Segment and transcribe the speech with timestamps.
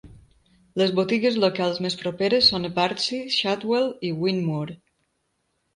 [0.81, 4.75] Les botigues locals més properes són a Bardsey, Shadwell i Whinmoor.